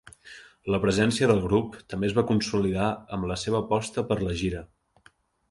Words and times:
La 0.75 0.77
presència 0.85 1.27
del 1.31 1.41
grup 1.43 1.77
també 1.95 2.09
es 2.13 2.15
va 2.21 2.23
consolidar 2.31 2.89
amb 3.19 3.29
la 3.33 3.39
seva 3.43 3.61
aposta 3.67 4.07
per 4.09 4.19
la 4.25 4.35
gira. 4.43 4.65